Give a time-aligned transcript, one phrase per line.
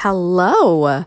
[0.00, 1.06] Hello.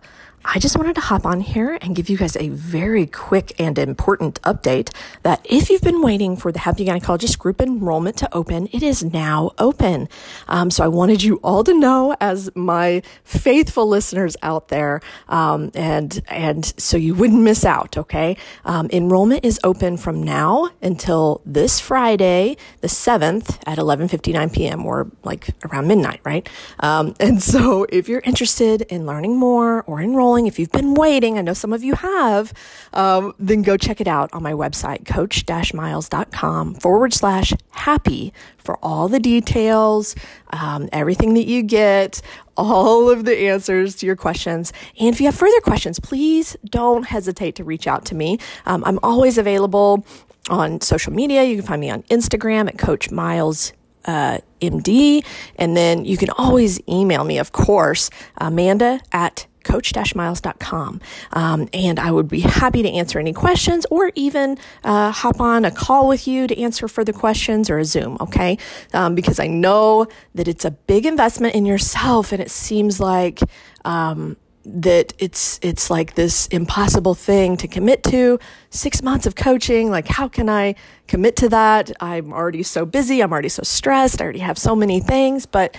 [0.51, 3.77] I just wanted to hop on here and give you guys a very quick and
[3.77, 4.91] important update
[5.21, 9.03] that if you've been waiting for the Happy Gynecologist group enrollment to open, it is
[9.03, 10.09] now open.
[10.47, 15.69] Um, so I wanted you all to know, as my faithful listeners out there, um,
[15.75, 17.95] and and so you wouldn't miss out.
[17.95, 18.35] Okay,
[18.65, 24.49] um, enrollment is open from now until this Friday, the seventh, at eleven fifty nine
[24.49, 24.83] p.m.
[24.83, 26.49] or like around midnight, right?
[26.79, 31.37] Um, and so if you're interested in learning more or enrolling if you've been waiting,
[31.37, 32.53] I know some of you have,
[32.93, 39.07] um, then go check it out on my website, coach-miles.com forward slash happy for all
[39.07, 40.15] the details,
[40.51, 42.21] um, everything that you get,
[42.57, 44.73] all of the answers to your questions.
[44.99, 48.37] And if you have further questions, please don't hesitate to reach out to me.
[48.65, 50.05] Um, I'm always available
[50.49, 51.43] on social media.
[51.43, 53.73] You can find me on Instagram at Coach Miles
[54.05, 55.23] uh, MD.
[55.55, 61.01] And then you can always email me, of course, Amanda at coach-miles.com.
[61.33, 65.65] Um, and I would be happy to answer any questions or even uh, hop on
[65.65, 68.57] a call with you to answer further questions or a Zoom, okay?
[68.93, 73.39] Um, because I know that it's a big investment in yourself and it seems like,
[73.85, 78.37] um, that it's it's like this impossible thing to commit to
[78.69, 80.75] six months of coaching like how can i
[81.07, 84.75] commit to that i'm already so busy i'm already so stressed i already have so
[84.75, 85.75] many things but